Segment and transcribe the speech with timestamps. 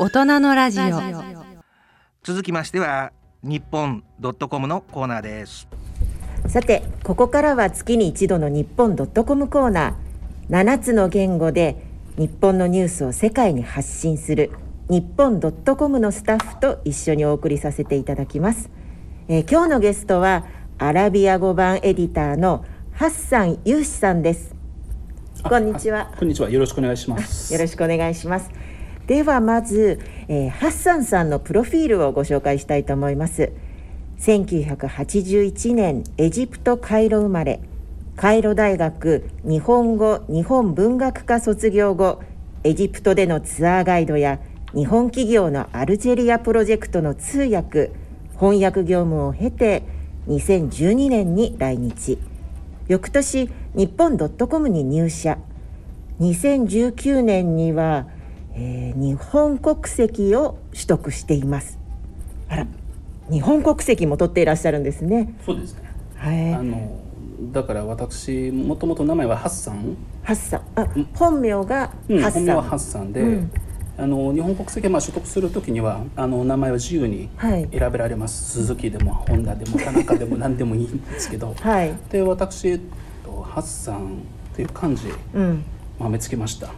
[0.00, 0.84] 大人のラジオ。
[2.24, 3.12] 続きましては
[3.44, 5.68] 日本ドットコムのコーナーです。
[6.48, 10.64] さてここからは月に一度の日本ドットコムコーナー。
[10.64, 11.76] 7つの言語で
[12.18, 14.50] 日本のニュースを世界に発信する。
[14.90, 18.70] 日本ドットコムのスタッフと一緒にお送りさせていただきます、
[19.28, 20.44] えー今日のゲストは
[20.76, 24.54] アラビア語版エディターのハッサンユーシさんです。
[25.44, 26.10] こんにちは。
[26.12, 26.50] あこんにちは。
[26.50, 27.52] よろしくお願いします。
[27.52, 28.50] よろしくお願いします
[29.06, 33.52] ではまず、えーハッサンさんのプロフィールをご紹介したいと思います。
[34.18, 37.60] 1981年エジプトカイロ生まれ。
[38.16, 42.22] カイロ大学日本語日本文学科卒業後
[42.62, 44.38] エジプトでのツアーガイドや
[44.72, 47.90] 日本企業のアルジェリアプロジェクトの通訳
[48.38, 49.82] 翻訳業務を経て
[50.28, 52.18] 2012年に来日。
[52.88, 55.36] 翌年日本ドットコムに入社。
[56.20, 58.06] 2019年には、
[58.54, 61.78] えー日本国籍を取得しています。
[62.48, 62.66] あら
[63.30, 65.34] 日本国籍も取っていらっしゃるんですね。
[65.44, 65.80] そうですね。
[66.16, 66.54] はい。
[66.54, 67.00] あの
[67.52, 70.60] だから私もともと名前はハッサン、ハッサン。
[70.76, 73.50] あ本名がうんハッサン、本名はハッサンで、うん。
[73.96, 77.68] あの日本国籍をまあ取得するときにはあの名前は自由にはい。
[77.72, 78.50] 選べられます。
[78.62, 81.92] 鈴木でもホンダでも田中でも 何でもいいんですけど、はい。
[82.10, 82.80] で私えっ
[83.24, 84.18] とハッサン
[84.54, 85.64] という漢字うん
[85.98, 86.70] 豆つけました。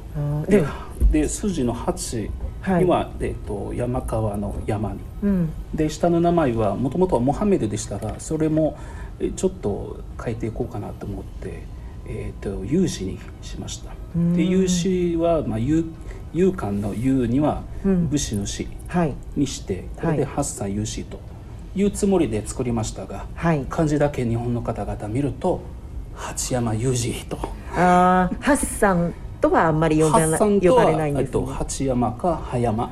[0.49, 0.63] で
[1.11, 2.31] でで筋の八
[2.67, 4.99] には、えっと山川の山に。
[5.23, 5.51] うん。
[5.75, 8.77] で下の名前はもともとはモハメドでしたがそれも
[9.19, 11.63] えちょっと変えていこうかなと思って、
[12.07, 13.93] えー、と有志にしました。
[14.35, 15.85] で有志は、まあ、勇
[16.35, 18.09] 勇敢の勇にはうん。
[18.09, 19.15] 武士の士はい。
[19.37, 21.21] にしてこれではい八歳有志と
[21.75, 23.65] いうつもりで作りましたが、はい。
[23.69, 25.61] 漢字だけ日本の方々見ると
[26.15, 27.39] 八山裕二と
[27.77, 28.43] あー。
[28.43, 31.33] ハッサンとはあんまり呼ばな八さん呼ばれないんです、ね。
[31.33, 32.91] と、八山か葉山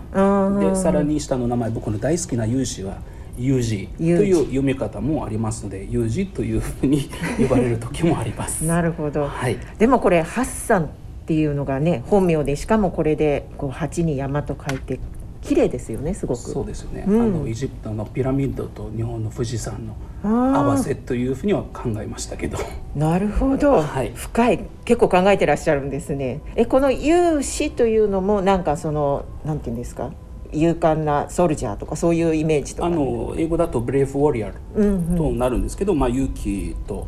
[0.60, 2.98] でさらに下の名前僕の大好きな有志は
[3.36, 8.62] 有事という読み方もありますので有事というふうに呼ばれる時もあります。
[8.67, 9.58] なるほど、はい。
[9.78, 10.89] でもこれハッサンっ
[11.27, 15.01] ていうのがね本名でしかもこれでこう八に山と書いて
[15.44, 16.40] 綺麗ですよねすごく。
[16.40, 17.20] そうですよね、うん。
[17.22, 19.94] あのエジプトのピラミッドと日本の富士山の
[20.24, 22.58] 合わせというふうには考えましたけど。
[22.96, 24.12] なるほど、はい。
[24.14, 24.64] 深い。
[24.84, 26.40] 結構考えてらっしゃるんですね。
[26.56, 30.12] えこの勇士というのもなんかそのなんていうんですか？
[30.52, 32.86] 勇敢なソルジャーとかそういうイメージとか。
[32.86, 35.16] あの英語だとブレイブ・ウォリアうんうん。
[35.16, 37.06] となるんですけど、まあ、勇気と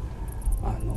[0.63, 0.95] あの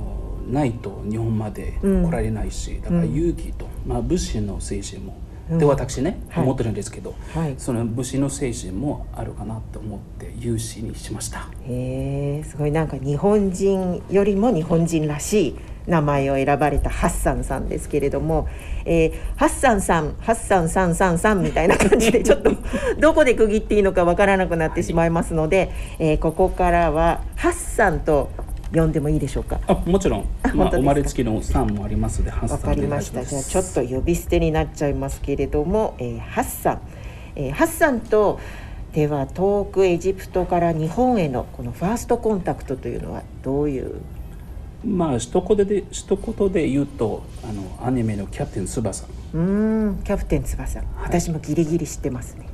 [0.51, 5.16] ないと日本まで来られないし、だから勇気と、まあ、武士の精神も、
[5.57, 6.43] で私ね、はい。
[6.43, 7.55] 思ってるんですけど、はい。
[7.57, 11.47] その武士の精神もあるかなと思って勇士にしました。
[11.67, 12.71] へえすごい。
[12.71, 15.55] なんか日本人よりも日本人らしい
[15.87, 18.47] 名前を選ばれたハッサンさんですけれども、
[18.85, 22.51] えーハッサンさんハッサンさんさんさんみたいな感じでちょっと
[22.99, 28.29] どこで区切っていいのかわからなくなってしまいますので、えーここからはハッサンと
[28.74, 29.59] 呼んでもいいでしょうか？
[29.68, 33.24] あもちろん、まあ、生まれつきの3もありますので、ハッかりました。
[33.25, 36.81] じゃあちょっと呼び捨てになっちゃいますけれども、えーハッサン、
[37.35, 38.40] えーハッサンと
[38.94, 44.02] では遠くエジプトから日本へのこのファーストコンタクトというのはどういう？
[44.85, 49.40] まあ一言で一言で言うとあのアニメの「キャプテン翼」うー
[49.91, 52.47] んキャプテン翼、私もギリギリ知ってますね。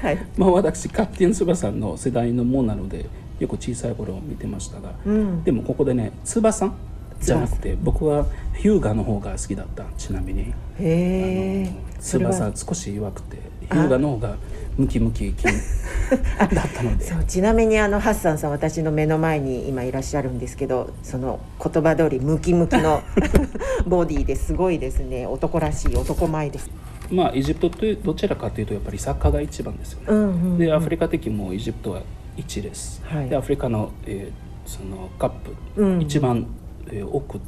[0.00, 0.18] はい。
[0.38, 3.06] まあ私キャプテン翼の世代のものなので
[3.38, 5.44] よく小さい頃見てましたが、うん。
[5.44, 6.72] でもここでね翼
[7.20, 8.26] じゃなくて僕は
[8.56, 9.84] ヒューガの方が好きだった。
[9.96, 10.52] ちなみに。
[10.78, 11.72] へえ。
[12.00, 12.32] それは。
[12.32, 14.36] 翼少し弱くてヒューガの方が
[14.76, 17.04] ムキムキ筋だったので。
[17.04, 23.02] そうちなみにあのハッサンさん私の目の前に今いらっしゃるんですけどその言葉通りムキムキの
[23.86, 25.26] ボディですごいですね。
[25.26, 26.70] 男らしい男前です。
[27.10, 30.58] まあエジプトというどちらかというとやっぱりサッカーが一番ですよね、うんうんうん。
[30.58, 32.02] でアフリカ的もエジプトは
[32.36, 33.28] 1です、はい。
[33.28, 35.30] でアフリカの,、えーそのカッ
[35.74, 36.02] プ、うん。
[36.02, 36.46] 一番、
[36.88, 37.40] えー多く、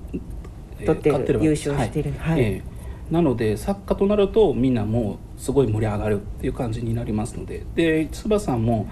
[0.81, 2.13] えー取ってる優勝してる。
[2.19, 2.41] はい。
[2.41, 2.79] えー
[3.11, 7.65] なのでサッカーとなるとみんなもうすごい盛り上がるっていう感じになりますので。
[7.75, 8.87] で翼さんも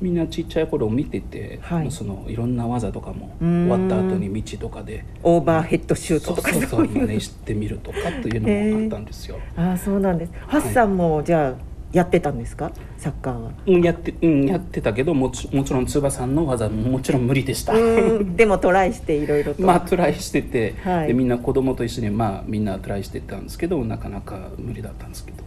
[0.00, 1.90] みんなちっちゃい頃見てて、はい。
[1.92, 3.68] そのいろんな技とかもん。
[3.68, 5.04] 終わった後に道とかで。
[5.22, 9.38] オーバーヘッドシュートとかそうそうそう真似してみるとかっていうのもあったんですよ。
[9.56, 10.32] ああそうなんです。
[10.48, 11.54] ハッサンもじゃあ
[11.92, 12.72] やってたんですか？
[12.98, 13.50] サッカーは。
[13.66, 17.74] うんやってうんやってたけどもちもちろん翼さんの技ももちろん無理でした。
[17.74, 17.78] う
[18.22, 19.62] んでもトライしていろいろと。
[19.66, 25.42] まあトライしてて、はいでみんな子供と一緒にまあみんなトライしてたんですけどなかなか無理だったんですけど。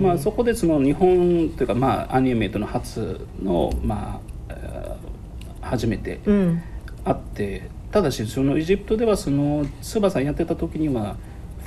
[0.00, 5.10] まあそこでその日本というかまあアニメとの初のまあえー
[5.62, 6.62] 初めてうん
[7.04, 11.16] あって、ただしそのエジプトではその翼さんやってた時には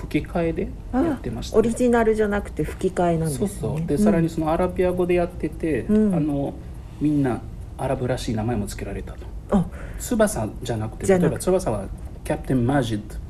[0.04, 3.48] 吹き替えでやってました、オリジナルじゃなくて吹き替えなんですね。
[3.48, 3.86] そうそう。
[3.86, 6.16] でさらにそのアラビア語でやってて、うん。
[6.16, 6.54] あの
[7.00, 7.42] みんな
[7.78, 9.20] アラブらしい名前も付けられたと。
[9.52, 9.66] あ。
[10.00, 11.86] 翼じゃなくて例えば翼は
[12.24, 13.24] キャプテンマジッド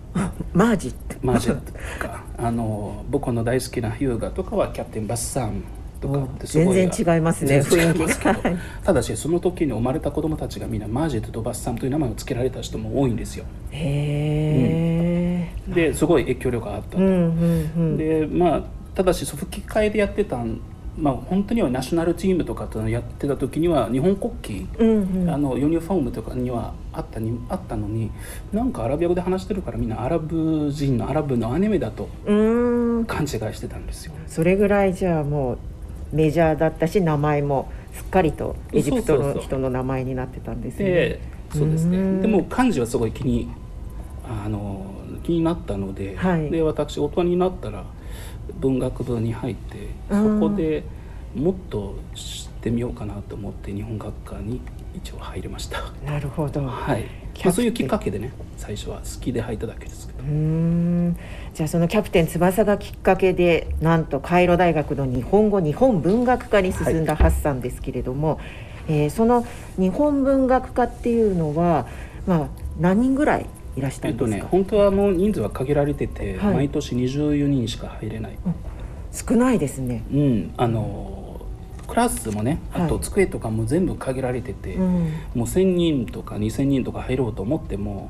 [0.54, 2.24] マージってマジッドとか。
[2.38, 5.64] あの僕の大好きなヒューガとかはキャプテンバッサム
[6.02, 7.62] とかってすごい全然違いますね。
[7.62, 8.42] 全然違いますけど。
[8.84, 13.46] ただしその時に生まれた子供たちがみんなマジッドとバッサムという名前を付けられた人も多いんですよ。
[13.72, 14.83] へえ、
[15.74, 18.64] ですごい影響力があったと、でまあ
[18.96, 20.60] ただし吹き替えでやってたん
[20.98, 25.30] まあ本当にはナショナルチームとかとやってた時には日本国旗、うんうん。
[25.30, 28.12] あのユニフォームとかにはあったにあったのに
[28.52, 34.14] なんかアラビア語で話してるからみんなアラブ人のアラブのアニメだと勘違いしてたんですよ。
[34.28, 35.58] それぐらいじゃあもう
[36.16, 40.86] メジャーだったし名前もすっかりとエジプトの人の名前になってたんですね。
[40.86, 41.20] で
[41.52, 41.98] そうですね。
[41.98, 42.22] うん。
[42.22, 43.50] でも漢字はすごい気に
[44.28, 44.86] あの
[45.24, 46.50] 気になったので,、はい。
[46.52, 47.84] で私大人になったら
[48.60, 50.84] 文学部に入ってそこで
[51.36, 54.62] もっと知ってみようかなと思って日本学科に
[54.94, 55.92] 一応入りました。
[56.06, 56.62] なるほど。
[56.62, 57.06] うはい。
[57.44, 60.24] まあ、そういうきっかけでね最初は好きで入っただけですけど。
[60.24, 61.18] ーん。
[61.54, 68.40] じゃあそのキャプテン翼がきっかけでなんとカイロ大学の日本語日本文学科に進んだハッサンですけれども、
[68.88, 69.46] えーその
[69.78, 71.88] 日本文学科っていうのは
[72.28, 72.48] まあ
[72.80, 76.54] 何人ぐらいいらしたえっとんですか、ね本当はもう人数は限られてて、はい。
[76.56, 78.38] 毎年24人しか入れない、
[79.12, 80.04] 少ないですね。
[80.12, 80.54] うん。
[80.58, 81.42] あの
[81.88, 84.84] クラスもねあとはい机とかも全部限られてて、うん。
[85.36, 88.10] もう1,000人とか2,000人とか入ろうと思っても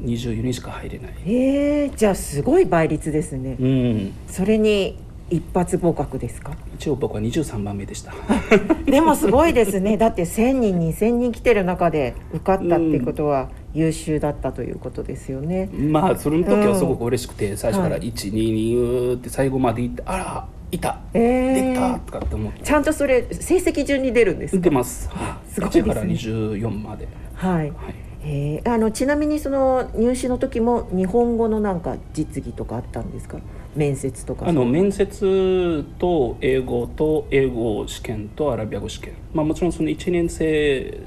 [0.00, 4.96] 24人しか入れない、えー、じゃあすごい倍率ですね、うん、それに
[5.30, 6.52] 一発合格ですか？
[6.76, 8.14] 一応僕は23番目でした。
[8.86, 9.98] でもすごいですね。
[9.98, 15.66] だって1,000人2,000人来てる中で受かったってことは優秀だったということですよね。
[15.72, 21.54] まあその時はすごく嬉しくて、最初からはい122って最後まで行ってあらいた、えー。
[21.54, 22.62] できたとかって思って。
[22.62, 24.62] ちゃんとそれ成績順に出るんですか？
[24.62, 25.08] 出ます。
[25.50, 25.92] すごいですね。
[25.92, 27.94] 1から24まで、はい、はい、
[28.24, 33.38] えーあのちなみにその入試の時も日本語のなんか実技とかあったんですか？
[33.76, 34.48] 面接とか。
[34.48, 41.00] あの面接と英語と英語試験とアラビア語試験、まあ、もちろんその1年生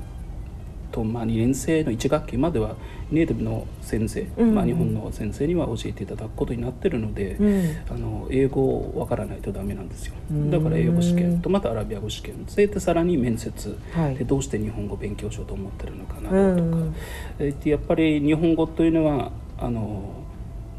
[0.92, 2.76] とまあ2年生の1学期までは
[3.12, 4.56] ネイティブの先生、うん。
[4.56, 7.78] まあ、日本の先生には教えていただくことになってるので、うん。
[7.90, 10.14] あの英語わからないとダメなんですよ。
[10.32, 10.52] うん。
[10.52, 14.16] だから英語試験とまたアラビア語試験それでさらに面接、はい。
[14.16, 16.96] でどうして日本語を勉強しようと思ってるのかなとか、うん。
[17.40, 20.21] えーやっぱり日本語というのはあの、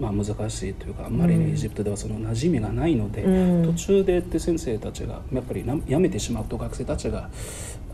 [0.01, 3.67] まあ、難しいというかあんまり、ねエジプトではその馴染みがないので、うん。
[3.67, 7.29] 途中でって先生たちがやっぱりな辞めてしまうと学生たちが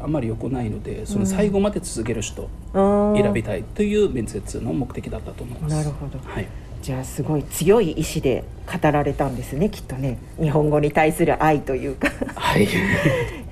[0.00, 5.74] あんまり良くないのでその最後まで続ける人選びたいという面接の目的だったと思います。
[5.74, 6.18] なるほど。
[6.24, 6.46] はい。
[6.80, 10.18] じゃあすごい強い意志で語られたんですねきっとね。
[10.40, 12.10] 日本語に対する愛というか。
[12.36, 12.64] はい。
[12.64, 12.68] へ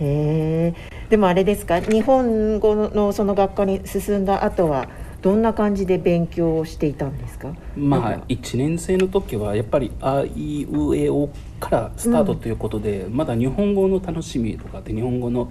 [0.01, 0.75] え
[1.11, 4.89] でもあれですか日本語のその学科に進んだ後は
[5.27, 7.53] どんな感じで勉強をしていたんですか？
[7.77, 8.27] まあなんか。
[8.29, 11.29] 1年生の時はやっぱり「あいうえお」
[11.59, 15.51] からスタートということで、まだ日本語の楽しみとかって日本語の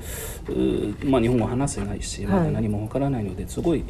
[1.04, 2.02] まあ、日本語話せない。
[2.02, 3.84] しまだ何もわからないのですごい、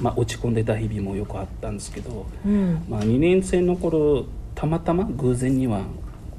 [0.00, 2.84] まあ、落ち込んでた日々もよくあったんですけど、うん。
[2.88, 4.24] まあ、2年生の頃
[4.56, 5.82] たまたま偶然には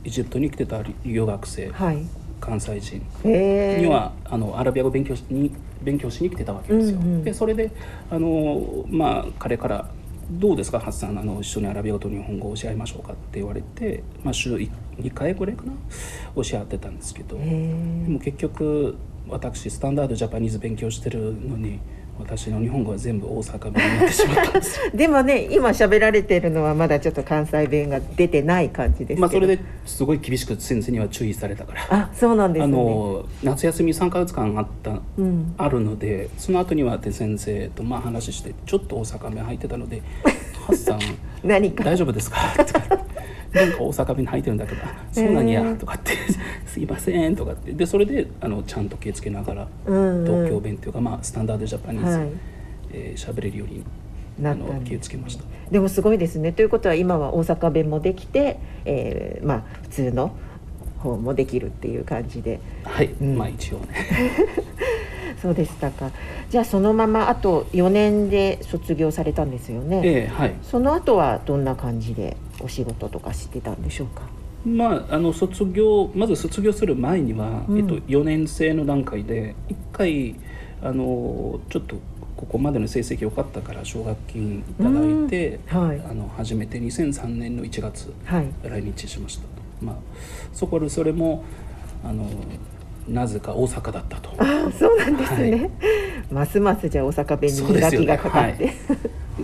[0.04, 2.06] エジプトに来てた留学生はい。
[2.42, 7.00] 関西人にはあのアラビア語勉強しに勉強しに来てたわけですよ。
[7.00, 7.24] うんうん。
[7.24, 7.72] でそれで
[8.10, 9.90] あの、まあ、彼から
[10.32, 14.70] 「どうですかハッサンあの一緒にアラビア語と日本語を教え合いましょうか」って言われて、まあ、週2
[15.14, 15.74] 回ぐらいかな
[16.36, 17.38] 教え合ってたんですけど。
[17.38, 18.96] へでえも結局
[19.28, 21.80] 私スタンダードジャパニーズ勉強してるのに
[22.20, 24.92] 私の日本語は全部大阪弁になってしまったんですよ。
[24.96, 31.88] でもね今喋られてるのはまだちょっと関西弁が出てない感じですけどまあそれですごい厳しく先生には注意されたから。
[31.90, 40.02] あそうなんですあねの夏休み3か月間あった、うんあるのでその後にはで先生とまあ話してちょっと大阪弁入ってたので
[40.68, 41.00] 「ハッサン
[41.44, 42.82] 何か大丈夫ですか?」とか
[43.54, 46.12] なんか大阪弁入ってるんだけど「そうなんや」とかって
[46.68, 47.72] 「すいません」とかって。
[47.72, 52.28] でそれであのちゃんと気をつけながら東京弁というか、まあ、スタンダードジャパニーズ、はい。
[52.92, 53.84] えー喋れるように
[54.44, 55.44] あのな気をつけました。
[55.72, 56.52] でもすごいですね。
[56.52, 60.32] ということは今は大阪弁もできて、えーまあ普通の
[61.00, 62.60] 方もできるっていう感じで。
[62.84, 63.38] はい、うん。
[63.38, 63.88] まあ一応ね
[65.42, 66.12] そうでしたか。
[66.50, 70.56] じゃあそのままあと4年で卒業されたんですよね、ええはい。
[70.64, 74.22] その後はどんな感じでお仕事とかしてたんでしょうか。
[74.66, 77.78] まあ、あの卒業まず卒業する前には、うん。
[77.78, 80.36] えっと、4年生の段階で一回
[80.82, 81.96] あのちょっと
[82.36, 85.88] ここまでの成績良かったから奨学金いただいて、うん。
[85.88, 86.02] はい。
[86.10, 88.52] あの初めて2003年の1月はい。
[88.64, 89.50] 来日しましたと、
[89.82, 89.96] まあ、
[90.52, 91.46] そこでそれも
[92.04, 92.26] あの
[93.08, 94.30] なぜか大阪だったと。
[94.38, 95.70] ああそうなんですね、
[96.32, 98.74] ますますじゃあ大阪弁に磨きがかかって、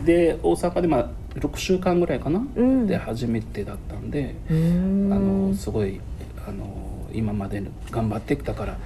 [0.06, 1.10] で大阪でまあ
[1.40, 2.88] 6週間ぐらいかな、うん。
[2.88, 6.00] で初めてだったんで、あのすごい
[6.48, 6.66] あの
[7.12, 8.78] 今まで頑張ってきたから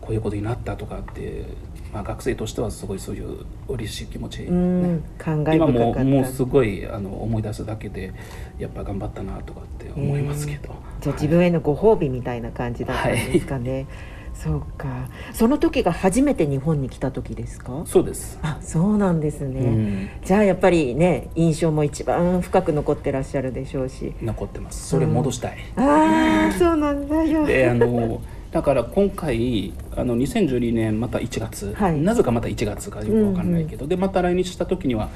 [0.00, 1.44] こういうことになったとかって、
[1.92, 5.04] まあ、学生としてはすごいそういう嬉しい気持ち、うん。
[5.18, 8.12] 感慨今ももうすごいあの思い出すだけで
[8.58, 13.86] やっぱ頑張ったなとかって思いますけど、じゃあ自分へのご褒美みたいな感じだったんですかね、
[14.42, 15.08] そうか。
[15.32, 17.82] その時が初めて日本に来た時ですか？
[17.86, 20.08] そうです、あそうなんですね、うん。
[20.24, 24.12] じゃあやっぱりね印象も一番深く残ってらっしゃるでしょうし。
[24.22, 24.88] 残ってます。
[24.88, 27.24] それ戻したい、ああそうなんだ。
[27.24, 28.20] よであの
[28.52, 32.00] だから今回あの2012年また1月、はい。
[32.00, 35.10] なぜかまた1月かよくわかんないけど、でまた来日した時には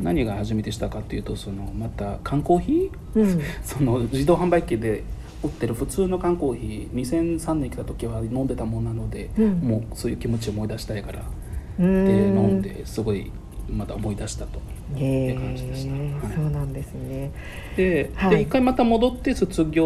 [0.00, 3.20] 何が初めてしたかっていうとそのまた缶コーヒー？
[3.20, 3.40] うん。
[3.62, 5.04] その自動販売機で
[5.42, 9.54] 売ってる普通の缶コーヒー2003年来た時は飲んでたもんなので、うん。
[9.60, 11.20] もうそういう気持ちを思い出したいから
[11.78, 11.86] うで
[12.30, 12.36] ん。
[12.36, 13.30] 飲んですごい
[13.68, 14.60] また思い出したと。
[14.92, 15.92] 感じでした。
[16.26, 16.34] はい。
[16.34, 17.30] そうなんですね。
[17.76, 18.36] で,、はい。
[18.36, 19.84] で一回また戻って卒業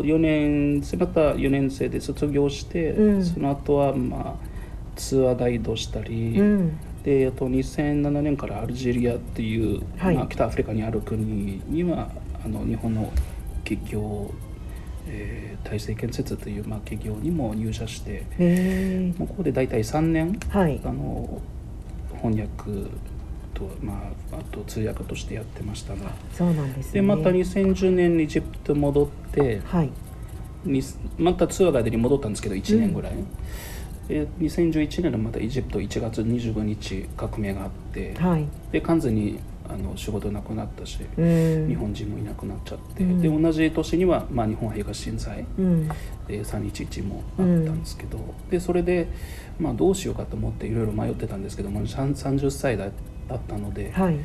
[0.00, 3.24] 4年生また4年生で卒業して、うん。
[3.24, 4.54] その後はまあ
[4.96, 6.78] ツアーガイドしたり、うん。
[7.02, 10.14] であと2007年からアルジェリアっていう、はい。
[10.14, 12.10] まあ、北アフリカにある国には
[12.44, 13.10] あの日本の
[13.64, 14.30] 企業、
[15.14, 20.80] えー大成建設という、まあ、企業にも入社してへえもうここで大体3年はい。
[20.84, 21.40] あの
[22.22, 22.90] 翻訳
[23.54, 26.10] と、まあ、あと通訳としてやってましたが。
[26.32, 26.92] そうなんですね。
[26.92, 29.90] でまた2010年にエジプト戻ってはい。
[30.64, 30.82] に
[31.18, 33.12] またツアーガイドに戻ったんですけど1年ぐらい、
[34.08, 38.46] で2011年のまたエジプト1月25日革命があって、はい。
[38.72, 41.68] で完全にあの仕事なくなったし、うん。
[41.68, 43.20] 日本人もいなくなっちゃって、うん。
[43.20, 45.88] で同じ年には、まあ、日本東震災うん。
[45.88, 45.94] で
[46.42, 48.18] 311もあったんですけど、
[48.50, 49.08] でそれで、
[49.58, 52.88] まあ、どうしようかと思っていろいろ迷ってたんですけども30歳だ
[53.28, 54.18] だったので、はい。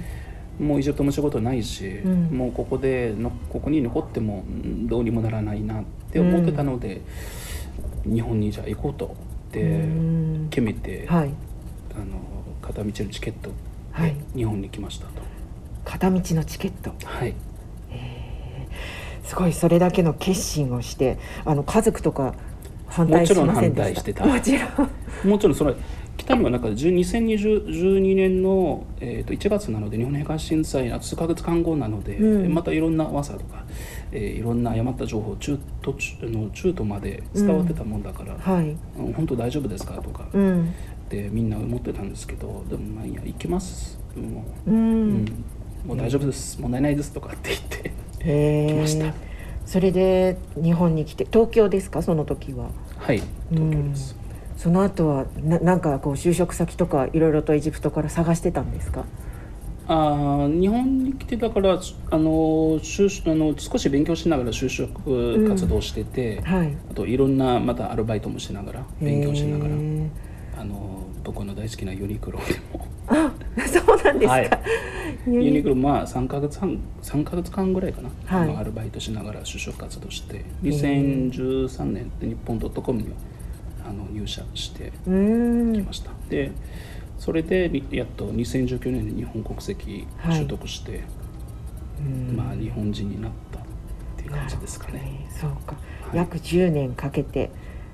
[0.62, 2.24] もうエジプトも仕事ないし、うん。
[2.38, 7.02] もうここでのここに残ってもうんどうにもならないなって思ってたので、
[8.04, 9.16] 日本にじゃあ行こうと
[9.50, 10.48] ってうん。
[10.50, 11.34] 決めて、はい。
[11.96, 12.20] あの
[12.62, 13.52] 片道のチケット
[13.92, 14.14] はい。
[14.14, 15.29] で日本に来ましたと。
[15.90, 16.94] 片道のチケット。
[17.04, 17.34] はい、
[19.24, 22.36] すごいそれだけの決心をしてあの家族とか
[22.88, 24.24] 反対しませんでした？
[24.26, 24.86] もちろん反対してた。
[24.86, 24.86] も
[25.20, 25.74] ちろんもちろんそれ
[26.16, 26.94] 来たのはなんか10
[27.66, 32.54] 2012年の、えー、と1月なので日本の東震災の数ヶ月間後なので、うん。
[32.54, 33.64] またいろんな噂とか、
[34.12, 38.76] えーいろんな誤った情報中途中あの中途まで伝わってたもんだから、はい。
[39.00, 40.74] うん本当大丈夫ですかとか、うん。
[41.10, 43.98] でみんな思ってたんですけどでもまあいいや行きます。
[44.16, 44.72] もう。
[44.72, 45.44] う,、うんん、
[45.86, 48.74] もう大丈夫です、問題ないですとかって言って。
[48.74, 49.14] 来ました。
[49.66, 52.02] それで日本に来て東京ですか？
[52.02, 52.70] その時は。
[52.98, 54.16] はい東京です、
[54.58, 59.06] その後はななんかこう就職先とかいろいろとエジプトから探してたんですか？
[59.88, 61.80] あー日本に来てたから
[62.12, 66.76] あの就あの少し勉強しながら就職活動してて、はい。
[66.92, 69.72] あといろんなまたアルバイトもしながら勉強しながら
[70.60, 72.99] あの僕の大好きなユニクロでもあ
[73.68, 74.50] そうなんですか、はい。
[75.28, 78.56] ユニクロまあ3ヶ月半3ヶ月間ぐらいかな、はい。
[78.56, 83.16] アルバイトしながら就職活動してへ2013年で日本 .com には
[83.88, 86.52] あの入社してきました、で
[87.18, 90.36] それでにやっと2019年に日本国籍はい。
[90.36, 91.04] 取得して、
[92.00, 92.38] うん。
[92.38, 93.62] まあ日本人になったっ
[94.18, 95.28] ていう感じですかね。
[95.30, 96.18] そうか、はい。
[96.18, 97.50] 約10年かけて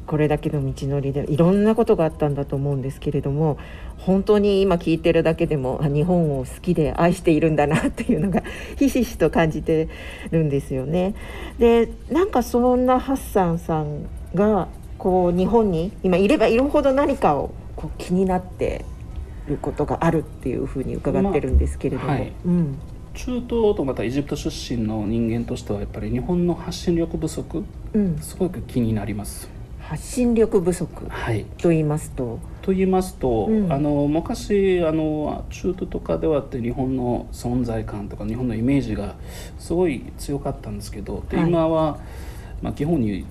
[0.06, 3.58] これだけの道のりでいろんなことがあったんだと思うんですけれども
[3.98, 8.44] 本当に今聞いてるだけでもあ日本を好きで愛しているんだなっていうのが
[8.78, 9.88] ひしひしと感じて
[10.32, 11.16] るんですよね。
[11.60, 18.86] でなんかそんなハッサンさんがこう日本に今いればいるほど何かをこう気になって
[19.48, 22.78] ることがあるっていうふうに伺ってるんですけれども、まあはいうん
[23.16, 29.55] 中東とまたエジプト出身の人間としてはやっぱり日本の発信力不足うん、すごく気になります。
[29.88, 32.40] 発信力不足はい、と言いますと。
[32.64, 33.72] と言いますと、うん。
[33.72, 39.14] あの昔あの中東とかではって日本の存在感とか日本のイメージが
[39.60, 41.48] すごい強かったんですけど、ではい。
[41.48, 42.00] 今は、
[42.64, 43.26] まあ、基本に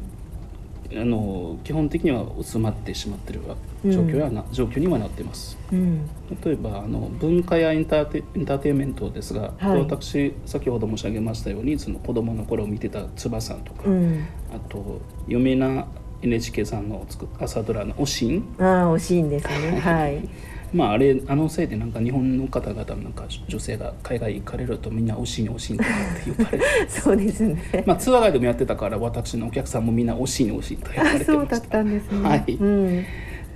[0.97, 3.41] あの基本的には薄まってしまってる
[3.85, 5.59] 状況やな、状況にはなっています。
[5.73, 6.07] うん。
[6.45, 9.81] 例えばあの文化やエンターテエンターテインメントですが、はい。
[9.81, 14.25] 私先ほど申し上げましたようにその子供の頃見てた翼とか、うん。
[14.55, 15.89] あと有名な
[16.25, 17.07] NHK さんの
[17.39, 19.79] 朝ドラの「おしん」ああ惜しいんですね。
[19.79, 20.29] はい。
[20.73, 26.65] まああれあのせいでなんか日本の方々なんか女性が海外行かれるとみんな「おしんおしん」とかって言われて。
[26.89, 27.85] そうですね。
[27.87, 32.29] まあツアーガイドもやってたから私のお客さんもみんな「おしんおしん」と言われてあそうだっましたたんですね。
[32.29, 32.53] はい。
[32.53, 33.05] うん。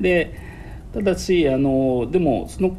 [0.00, 0.34] で
[0.92, 2.76] ただしあのでもその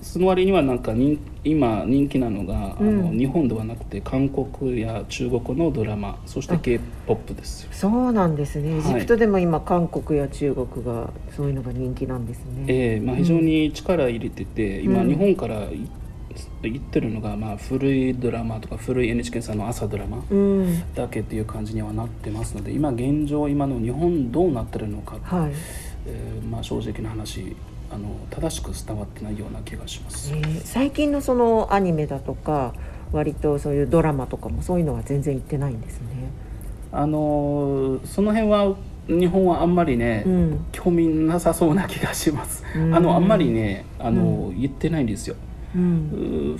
[0.00, 7.70] その割にはなんか人今人気なのが、あのうん日本ではなくて韓国や中国のドラマそして k p o p ですよ。
[7.72, 8.70] そうなんですね。
[8.70, 8.78] はい。
[8.78, 12.64] エジプトでも今韓国や中国がそういうのが人気なんですね。
[12.68, 15.08] えーまあ、非常に力入れてて、今うん。
[15.08, 15.88] 日本からい
[16.62, 20.94] 言ってるのが、まあ、古いドラマとか古い NHK さんの朝ドラマうん。
[20.94, 25.52] だけっていう感じにはなってますので今現状今の日本どうなってるのか、はい。
[26.06, 27.54] えーまあ、正直な話
[27.92, 30.32] あの正しく伝わってないような気がします。
[30.32, 32.72] えー最近のそのアニメだとか
[33.12, 36.06] 割とそういうドラマとかもそういうのは全然言ってないんですね
[36.90, 38.74] あのーその辺は
[39.08, 42.64] 日本はあんまりね、うん興味なさそうな気がします。
[42.76, 45.34] うんあのあんまりねあの、言ってないんですよ。
[45.74, 46.56] うん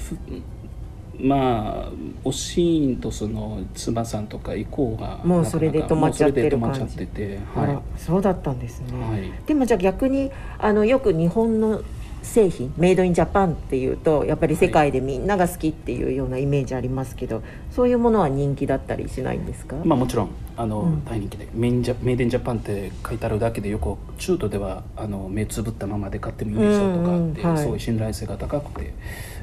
[1.23, 1.93] まあ
[2.25, 6.81] おしーんとその妻さんとか以降がもうそれで止まっちゃってる感じ。
[6.81, 11.83] はそうだったんですね、い、はい、でもじゃあ逆にあのよく日本の
[12.23, 21.05] 製品メイドインジャパンっていうとやっぱり世界でみんなが好きっていうようなイメージありますけど、そういうものは人気だったりしないんですか、まあもちろんあの、うん。
[21.05, 27.59] 大人気でメインジャメイデンジャパンって書いてあるだけでよく中途ではあの目つぶったままで買ってもいいですよとかって、うんうんはい。
[27.59, 28.95] すごい信頼性が高くて、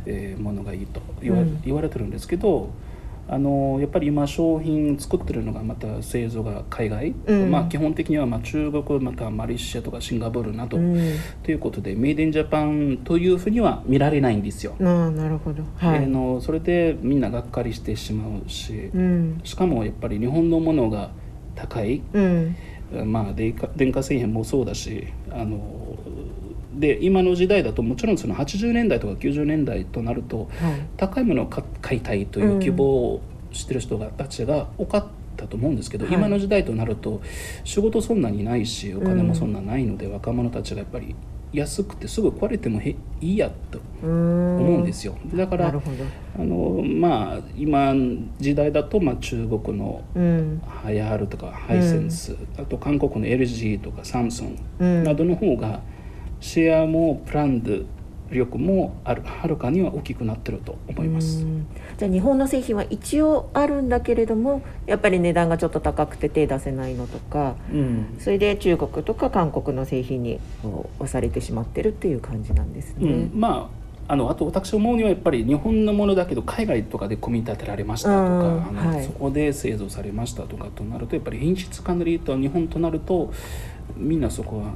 [0.05, 1.61] えーものがいいと言わ,、うん。
[1.63, 2.69] 言われてるんですけど
[3.31, 7.51] あのやっぱり今商品作ってるのがまた製造が海外、うん。
[7.51, 10.97] まあ基本的にはまあ中国またはマレーシアとかシンガポールなど、うん。
[11.43, 14.75] ということでメイデンジャパンというふうには見られないんですよ。
[14.81, 15.63] ああなるほど。
[15.77, 19.41] はい、あのそれでみんながっかりしてしまうし、うん。
[19.43, 21.11] しかもやっぱり日本のものが
[21.55, 22.55] 高い、うん。
[23.05, 25.59] まあ、電化電化製品もそうだしあの
[26.79, 30.81] で今の時代だともちろんその80年代とか90年代となるとはい。
[30.97, 33.21] 高いものを買買いたいという希望を
[33.51, 35.05] してる人がたちが多かっ
[35.35, 36.15] たと思うんですけど、はい。
[36.15, 37.21] 今の時代となると
[37.63, 41.15] 仕事そんなにないしお金もそんなないので、若者たちがやっぱり
[41.51, 45.17] 安くてすぐ壊れてもへいいやと思うんですよ。
[45.33, 45.73] だからあ
[46.37, 47.93] のまあ今
[48.39, 50.61] 時代だとまあ中国のうん。
[50.65, 55.03] ハヤールとかハイセンス、あと韓国の LG とかサムソンうん。
[55.03, 55.81] などの方が
[56.39, 57.85] シェアもブランド
[58.31, 61.43] 力もあるはるかには大きくなってると思います。
[61.43, 61.45] う。
[61.45, 61.67] ん。
[61.97, 68.15] じゃあ日本の製品は一応あるんだけれどもやっぱり値段がちょっと高くて手出せないのとかうん。
[68.19, 70.39] それで中国とか韓国の製品に
[70.99, 73.11] 押されてしまってるっていう感じなんですね。
[73.11, 73.31] うん。
[73.33, 73.79] まあ
[74.11, 79.05] あのあと私思うにはやっぱり日本のものだけど海外とかで組み立てられましたとか、うんあのはい。
[79.05, 83.31] そこで製造されましたとかとなるとやっぱり品質管理と日本となると
[83.95, 84.73] みんなそこは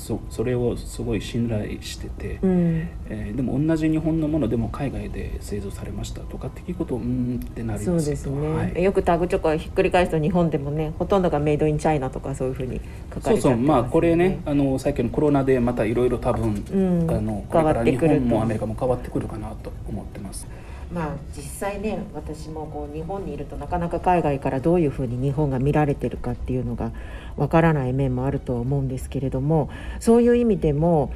[0.00, 2.88] そそれをすごい信頼してて、うん。
[3.08, 8.82] えーでも同じ日本のものでも海外で製造されましたとかって聞くとうーんってなりそうますけですね、どはい。
[8.82, 12.80] よくタグチョコをひっくり返すと日本でもねほとんどがメイドインチャイナとかそういうふうに
[13.14, 13.56] 書かそうれてますよね。
[13.56, 13.66] そう。
[13.66, 17.10] まあこれねあの最近のコロナでまたいろいろ多分、うん。
[17.10, 20.46] あのこれから日本もアメリカも変わってくるかなと思ってます。
[20.92, 26.90] まあ実際ね私もこう日本にいるとなかなか海外からどういうふうに日本が見られてるかっていうのが
[27.36, 31.12] わからない面もあるとは思うんですけれどもそういう意味でも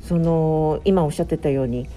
[0.00, 1.88] その今おっしゃってたように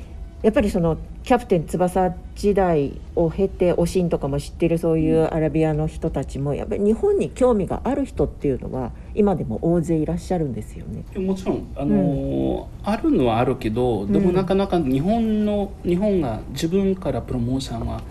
[0.42, 11.04] やっぱりそのキャプテン翼時代を経ておしんとかも知ってるそういうアラビアの人たちもやっぱり日本に興味がある人っていうのは今でも大勢いらっしゃるんですよね。
[11.20, 18.02] もちろんあの、あるのはあるけどでもなかなか日本の日本が自分からプロモーションは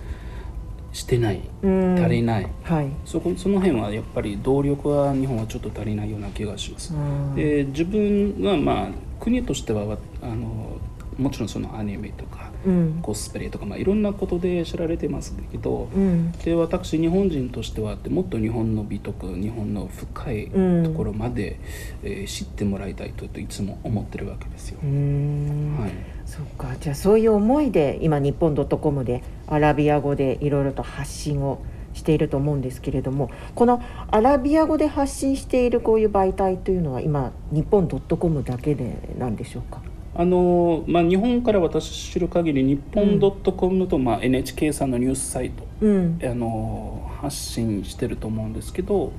[0.93, 2.89] してないうん足りない、はい。
[3.05, 6.95] そこその辺はやっぱり動力は日本はちょっと足りないような気がします。
[6.95, 8.89] うんで自分はまあ
[9.21, 10.79] 国としてはわあの
[11.19, 12.99] もちろんそのアニメとかうん。
[13.03, 16.33] コスプレとか、まあ、いろんなことで知られてますけど、うん。
[16.33, 20.85] で私日本人としてはもっと日本の美徳日本の深いうん。
[20.85, 21.59] ところまで、
[22.03, 24.79] えー知ってもらいたいといつも思ってるわけですよ。
[24.83, 25.91] はい。
[26.27, 26.75] そうか。
[26.81, 31.61] じゃあそういう思いで今日本 .com でアラビア語でいろいろと発信を
[31.95, 39.81] していると思うんですけれどもこのアラビア語で発信しているこういう媒体というのは今日本 .com だけでなんでしょうか？
[40.19, 46.19] あのまあ、日本から私知る限り日本 .com と、まあ、NHK さんのニュースサイトうん。
[46.21, 49.13] あの発信してると思うんですけど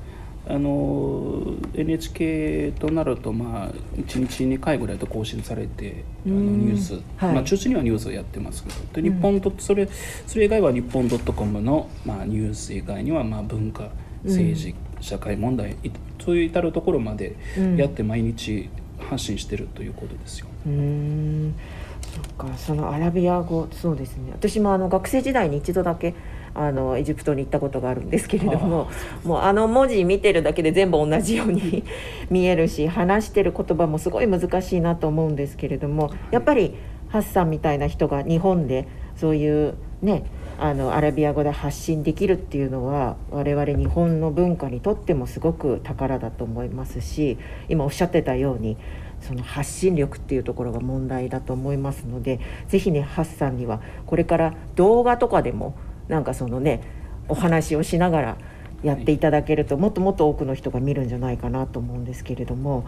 [0.45, 6.65] あの NHK となると、まあ、1日2回ぐらいと更新されてあのうん。
[6.67, 7.33] ニュース、はい。
[7.33, 9.87] まあ、中心にはニュースをやってますけどで日本とそれ
[10.27, 13.89] それ以外は日本 .com の、まあ、ニュース以外には、まあ、文化
[14.25, 17.77] 政治、社会問題いそういう至るところまでうん。
[17.77, 20.48] やって毎日発信してるということですよ。
[20.65, 20.71] うー。
[20.71, 21.55] ん
[22.13, 24.31] そっかそのアラビア語そうですね。
[24.31, 26.15] 私もあの学生時代に一度だけ
[26.53, 28.89] あのエジプトに行ったことがあるんですけれども
[29.23, 31.83] もうあの文字見てるだけで全部同じように
[32.29, 36.75] 見えるし話してる言葉もすごい難しいなと思うんですけれどもやっぱり
[37.09, 40.23] ハッサンみたいな人が日本でそういうね
[40.59, 47.37] あのアラビア語で発信できるっていうのは我々日本の文化にとってもすごく宝だと思いますし
[47.69, 48.75] 今おっしゃってたように
[49.21, 55.75] その発信力っていうところが問題だと思いますのでぜひねハッサンにはこれから動画とかでも
[56.07, 56.81] なんかそのね
[57.27, 58.37] お話をしながら
[58.81, 62.85] やっていただけるともっともっと多くの人が見るんじゃないかなと思うんですけれども。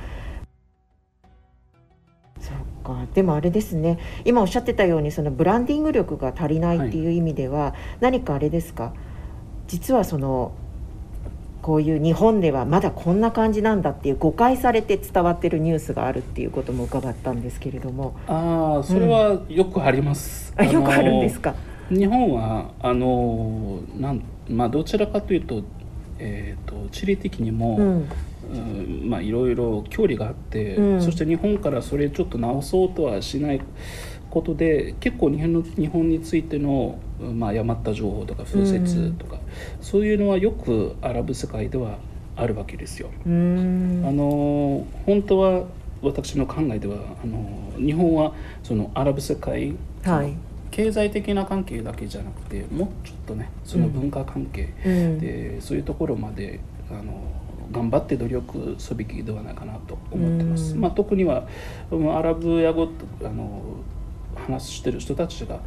[2.40, 3.06] そっか。
[3.14, 4.00] でもあれですね。
[4.26, 8.94] 今おっしゃってたようにそのブランディング力が足りないっていう意味では、何かあれですか？
[9.68, 10.54] 実はその
[11.62, 20.54] こういう日本ではまだこんな感じなんだっていう誤解されて伝わってるニュースがあるっていうことも伺ったんですけれどもああそれはよくあります。
[20.58, 21.52] あよくあるんですか？
[21.54, 21.58] か。
[21.90, 25.62] 日本はあのなんまあどちらかというと,、
[26.20, 28.10] えー、と地理的にも、うん
[28.54, 33.62] うんまあいろいろ距離があって、うんそして日本からそれちょっと直そうとはしない
[34.32, 39.38] ことで結構日本の日本についての、まあ、誤った情報とか風説とか、
[39.82, 42.00] そういうのはよくアラブ世界では
[42.36, 43.10] あるわけですよ。
[43.26, 45.66] あの本当は
[46.02, 50.34] 私の考えではあの日本はそのアラブ世界、はい。
[50.72, 55.20] 経済的な関係だけじゃなくてもうちょっとねその文化関係、うん。
[55.20, 57.22] でそういうところまであの
[57.72, 60.74] 頑張って努力すべきではないかなと思ってます。
[60.74, 60.82] うん。
[60.82, 61.46] まあ、特には
[61.92, 62.88] うんアラブや語
[63.22, 63.62] あの
[64.42, 65.60] 話してる人たちが、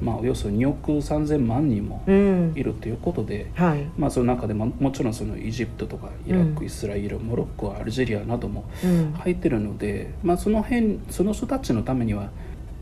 [0.00, 2.52] まあ、およそ2億3,000万人もうん。
[2.54, 3.84] いるということで、はい。
[3.98, 9.12] まあ、その中でももちろんそのエジプトとかイラク、うんイスラエルモロッコアルジェリアなどもうん。
[9.14, 12.30] 入ってるので、まあ、その辺その人たちのためには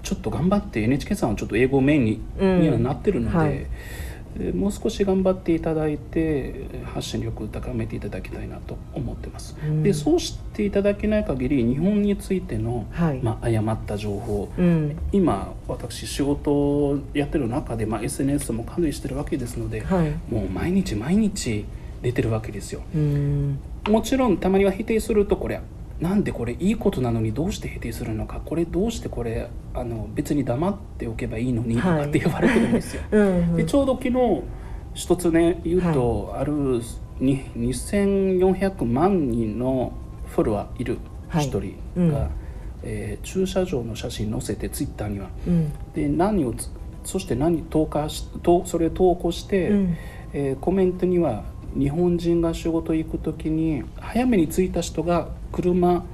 [0.02, 2.60] ちょっと頑張って NHK さんはちょっと英語メインに,、うん。
[2.62, 3.52] にはなってるので、はい。
[3.52, 4.15] えー
[4.54, 9.56] もう少し頑張っていただいて発信力を高めていただきたいなと思ってます。
[9.62, 9.82] うん。
[9.82, 13.20] でそうしていただけない限り日本についての、はい。
[13.22, 14.96] まあ、誤った情報、うん。
[15.12, 20.10] 今私仕事をやってる中で、まあ、SNS も管理してるわけですので、はい。
[20.32, 21.64] もう毎日毎日
[22.02, 22.82] 出てるわけですよ。
[22.94, 23.58] うん。
[23.88, 25.60] もちろんたまには否定するとこれ
[26.00, 28.40] なんでこれいいことなのにどうして否定するのか？
[28.44, 31.80] これどうしてこれあの別に黙っておけばいいのに？
[31.80, 32.02] とはい。
[32.02, 34.42] かって言われてるんですよ、 うんでちょうど昨日
[34.94, 36.80] 一つね言うと、ある
[37.20, 39.92] に2400万人の
[40.26, 40.98] フォロワーいる
[41.34, 41.60] 一人が、
[41.96, 42.28] うん。
[42.82, 45.28] えー駐車場の写真載せてツイッターには。
[45.46, 45.72] うん。
[45.94, 46.70] で何をつ
[47.04, 49.96] そして何投下しとそれ投稿して、うん。
[50.32, 51.44] えーコメントには
[51.78, 56.04] 日本人が仕事行く時に早めに着いた人が車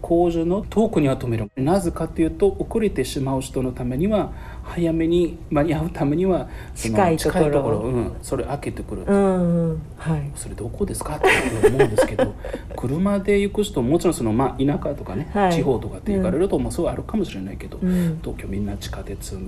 [0.00, 1.48] 工場の遠くには止める。
[1.56, 4.32] なぜかというと遅れてしまう人のためには
[4.64, 7.78] 早めに間に合うためには近いところ。
[7.78, 10.30] うん、それ開けてくる、うんうんはい。
[10.34, 11.16] それどこですか？
[11.16, 11.28] って
[11.68, 12.34] 思うんですけど
[12.76, 15.52] 車で行く人ももちろんその、まあ、田舎とかね、はい。
[15.52, 18.18] 地方とかって行かれると、まあ、そうあるかもしれないけど、うん。
[18.22, 19.42] 東京みんな地下鉄その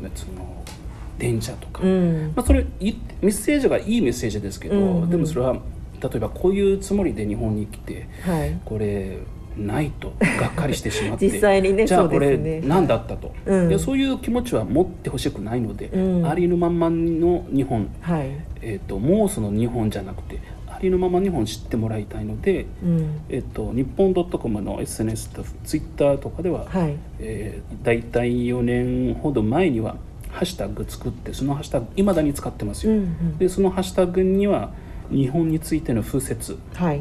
[1.18, 2.32] 電車とか、うん。
[2.34, 5.10] まあ、それいメッセージがいいメッセージですけど、うんうん。
[5.10, 5.54] でもそれは
[6.00, 8.60] 例えばこういうつもりで日本に来てはい。
[8.64, 9.18] これ
[9.56, 13.68] ないとがっかりしてしまって 実際にねじゃあこれ何だったと、うん。
[13.68, 16.26] でそういう気持ちは持ってほしくないので、うん。
[16.26, 18.30] ありのままの日本、はい。
[18.60, 23.06] えー、ともうその日本じゃなくてありのまま日本知ってもらいたいので、うん。
[23.28, 26.96] えー、と日本 .com の SNS と Twitter とかでは、はい。
[27.20, 29.96] えー、大体4年ほど前には
[30.34, 33.38] ハッシュタグ作ってそのハッシュタグいまだに使ってますよ、うんうん。
[33.38, 34.72] でそのハッシュタグには
[35.10, 36.58] 日本についての風説。
[36.74, 37.00] はい。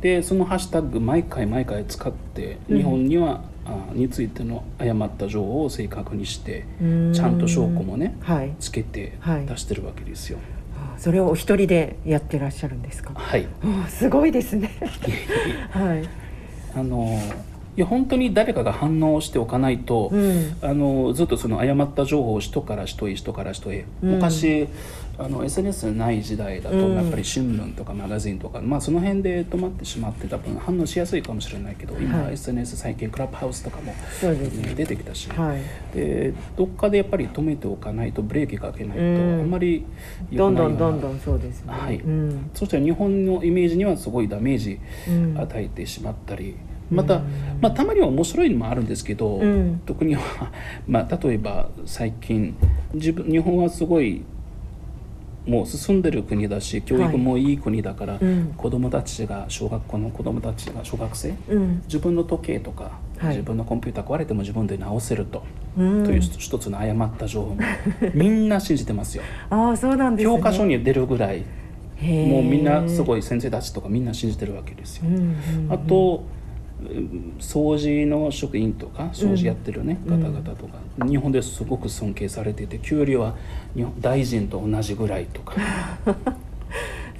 [0.00, 2.78] でそのハッシュタグ毎回毎回使ってうん。
[2.78, 7.12] 日本には、あについての誤った情報を正確にしてうん。
[7.12, 8.54] ちゃんと証拠もねはい。
[8.60, 9.46] つけてはい。
[9.46, 10.38] 出してるわけですよ。
[10.76, 13.12] あそれをお一人でやってらっしゃるんですか？
[13.14, 13.46] はい。
[13.84, 14.70] あすごいですね。
[15.72, 16.08] はい。
[16.78, 17.18] あの
[17.76, 20.56] いや本当に誰かが反応しておかないと、うん。
[20.62, 24.10] あのずっとその誤った情報を人から人へ人から人へ、うん。
[24.12, 24.66] 昔
[25.18, 26.94] あの SNS ない時代だとうん。
[26.94, 33.94] やっぱり新聞とかマガジンとか、まあ、その辺で止まってしまって多分反応しやすいかもしれないけど今、はい SNS 最近クラブハウスとかも、ね。
[34.22, 35.60] ね出てきたし、はい。
[35.94, 39.40] でどっかでやっぱり止めておかないとブレーキかけないと、うん。
[39.40, 39.84] あんまり
[40.30, 46.56] 良どんどんどんどんそうですねはいうんそして日本のイメージにはすごいダメージうん与えてしまったり、
[46.90, 47.22] また、うん。
[47.60, 49.80] まあ、たまには面白いのもあるんですけど、うん。
[49.86, 50.52] 特には、
[50.86, 52.56] まあ、例えば最近
[52.94, 54.24] 自分日本はすごい
[55.46, 58.54] もう進んでる国だし教育もいい国だから、うん。
[58.56, 61.82] 子どもたちが小学校の子どもたちが小学生うん。
[61.86, 63.28] 自分の時計とか、はい。
[63.28, 65.44] 自分のコンピューター壊れても自分で直せると、
[65.78, 66.04] うん。
[66.04, 67.60] という一つの誤った情報も
[68.14, 69.22] みんな信じてますよ。
[69.50, 70.36] ああそうなんですね。
[70.36, 71.44] 教科書に出るぐらい
[72.02, 75.04] もうみんなすごい先生たちとかみんな信じてるわけですよ。
[75.70, 76.35] あとうん
[77.38, 80.22] 掃除の職員とか掃除やってるね、うん。
[80.22, 80.78] 方々とか。
[81.06, 83.34] 日本ですごく尊敬されていて給料は
[83.74, 85.54] 日本大臣と同じぐらいとか、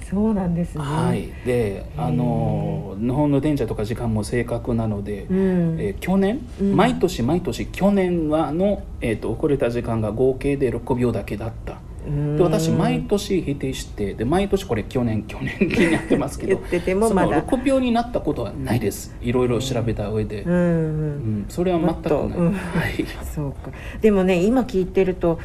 [0.09, 0.83] そうなんですね。
[0.83, 1.27] はい。
[1.45, 5.37] であの日本の電車とか時間も正確なので、うん。
[5.79, 6.75] えー去年、うん。
[6.75, 11.79] 毎年毎年去年はの、えー、と遅れた時間が合計で6秒だけだった。
[12.37, 17.41] で私毎年否定してで毎年これ去年去年になってますけど 言っててもまだ。
[17.43, 19.15] 6秒になったことはないです。
[19.21, 20.59] いろいろ調べた上で、うんうん。
[20.59, 21.45] うん。
[21.49, 22.53] それは全くない、うん。
[22.53, 23.05] はい。
[23.33, 23.71] そうか。
[24.01, 25.39] でもね今聞いてると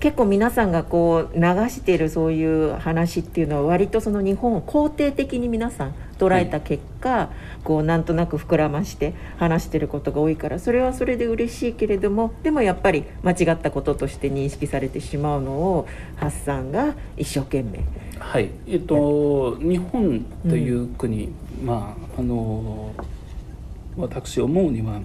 [0.00, 7.30] 結構皆さんがこう流してるそういう話っていうのは割とその日本を肯定的に皆さん捉えた結果、
[7.64, 17.80] こうなんとなく膨らまして話してることが多いからそれはそれで嬉しいけれどもでもやっぱり間違ったこととして認識されてしまうのをハッサンが一生懸命。
[18.18, 18.50] はい。
[18.66, 21.32] えっと日本という国、
[21.64, 22.92] まああの
[23.96, 25.00] 私思うには、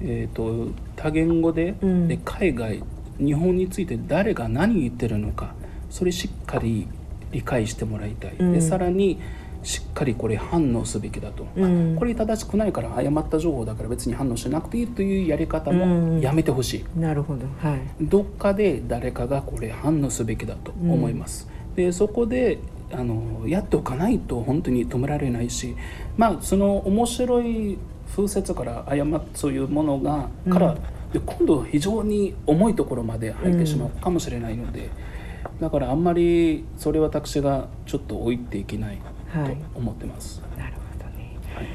[0.00, 2.08] えっと多言語で,、うん。
[2.08, 2.82] で海外
[3.18, 5.54] 日本について誰が何言ってるのか
[5.90, 6.88] それしっかり
[7.30, 8.52] 理解してもらいたい、うん。
[8.52, 9.20] でさらに
[9.64, 11.96] しっかりこれ反応すべきだと、うん。
[11.96, 16.16] あこれ正しくないから誤った情報だから別に反応しなくていいというやり方うん。
[16.16, 17.46] もやめてほしい、なるほど。
[17.58, 17.80] はい。
[18.00, 21.48] どっかで誰かがこれ反応すべきだと思います。
[21.74, 22.58] でそこで
[22.92, 25.74] あのやっておかないと本当に止められないし
[26.16, 27.78] まあその面白い
[28.14, 30.76] 風説から誤っそういうものがから、
[31.12, 34.90] で今度非常に重いところまで入ってしまうかもしれないので、
[35.60, 38.98] だからあんまりそれ私がちょっと置いていけない
[39.34, 40.40] とはい思ってます。
[40.56, 41.36] なるほどね。
[41.54, 41.66] はい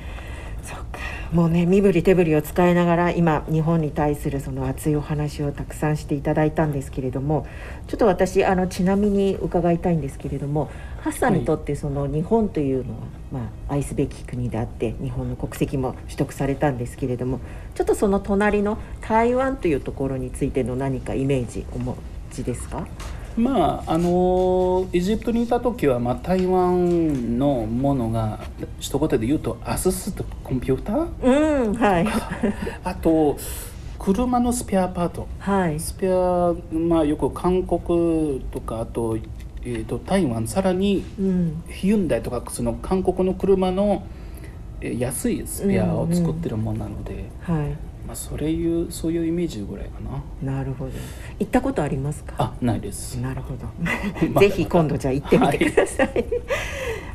[0.64, 1.00] そうか。
[1.32, 7.46] もうね身振り手振りを使いながら今日本に対するその熱いお話をたくさんしていただいたんですけれども
[7.88, 13.00] ちょっと私あのちなみに伺いたいんですけれどもハッサンにとってその日本というのは、
[13.32, 17.42] まあ、愛すべき国であって日本の国籍も取得されたんですけれども
[17.76, 21.96] ちょっとその隣の台湾というところについての何かイメージお持
[22.32, 22.88] ちですか？
[23.40, 28.40] まああのエジプトにいた時は、まあ、台湾のものが
[28.80, 31.08] 一言で言うとアススとコンピューター？
[31.24, 32.08] うんはい。
[32.84, 33.38] あと
[33.98, 35.28] 車のスペアパート。
[35.40, 35.80] はい。
[35.80, 39.18] スペア、まあ、よく韓国とかあと,、
[39.64, 41.64] えー、と台湾さらにうん。
[41.70, 44.04] ヒュンダイとかその韓国の車の
[44.82, 50.00] えー安いスペアを作ってるものなので、はいまあ、それいうそういうイメージぐらいか
[50.42, 50.92] ななるほど
[51.38, 52.34] 行ったことありますか？
[52.40, 53.68] あないですなるほど。
[54.42, 56.26] ぜひ今度じゃあ行ってみてください。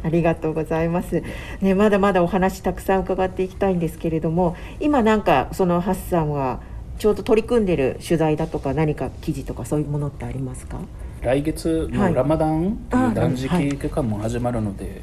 [0.05, 1.21] ありがとうございます。
[1.61, 6.61] ね、まだまだお話たくさん伺っていきたいんですけれども、今なんかそのハッサンは
[6.99, 10.79] ちょうど取り組んでる取材だとか何か記事とかそういうものってありますか？
[11.23, 15.01] 来月はいのラマダンとあいう断食はい期間も始まるので、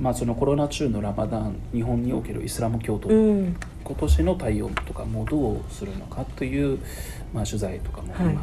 [0.00, 6.78] まあ、そのコロナ中のラマダン日本におけるイスラム教徒、うん、今年の対応とかもどうするのかという、
[7.32, 8.36] まあ、取材とかも今、はい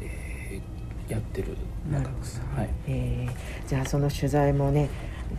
[0.00, 1.56] えーやってる
[1.90, 2.40] 中です。
[2.56, 4.88] はいえーじゃあその取材もね、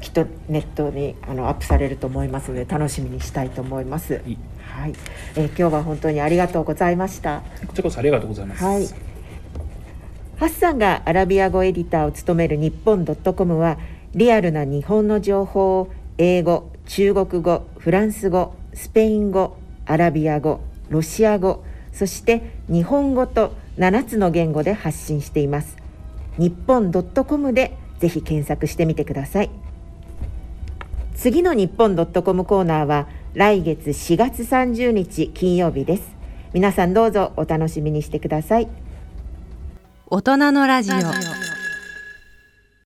[0.02, 4.22] きっとネットにあのアップされると思いますので楽しみにしたいと思います。
[4.28, 4.94] いはい、
[5.36, 7.42] えー今日は本当にありがとうございました。
[7.66, 8.64] こちらこそありがとうございます。
[8.64, 8.88] はい
[10.38, 13.78] ハッサンがアラビア語エディターを務める日本 .com は
[14.16, 25.78] リアルな日本の情報を英語、中国語、フランス語、スペイン語、アラビア語、ロシア語、そして日本語と7つの言語で発信しています。
[26.38, 29.50] 日本 .com でぜひ検索してみてください。
[31.16, 36.04] 次の日本 .com コーナーは来月4月30日金曜日です。
[36.54, 38.68] 皆さんどうぞお楽しみにしてください。
[40.08, 41.43] 大人のラジオ